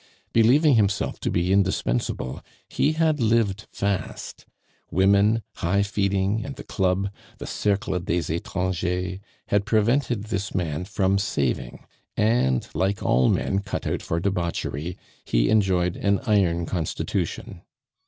[0.33, 4.47] Believing himself to be indispensable, he had lived fast.
[4.89, 9.19] Women, high feeding, and the club, the Cercle des Etrangers,
[9.49, 11.85] had prevented this man from saving,
[12.17, 17.61] and, like all men cut out for debauchery, he enjoyed an iron constitution.